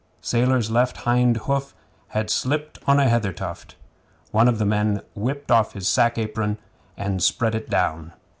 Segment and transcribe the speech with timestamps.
[0.23, 1.75] Sailor's left hind hoof
[2.07, 3.75] had slipped on a heather tuft.
[4.31, 6.57] One of the men whipped off his sack apron
[6.97, 8.13] and spread it down.